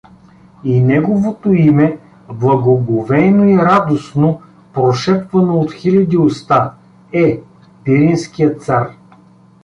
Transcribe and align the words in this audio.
И 0.63 0.81
неговото 0.83 1.53
име, 1.53 1.99
благоговейно 2.33 3.47
и 3.49 3.57
радостно 3.57 4.41
прошепвано 4.73 5.59
от 5.59 5.73
хиляди 5.73 6.17
уста, 6.17 6.73
е: 7.13 7.39
Пиринският 7.83 8.63
цар. 8.63 8.89